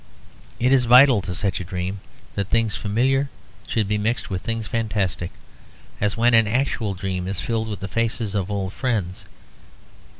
[0.59, 1.99] It is vital to such a dream
[2.33, 3.29] that things familiar
[3.67, 5.29] should be mixed with things fantastic;
[5.99, 9.25] as when an actual dream is filled with the faces of old friends.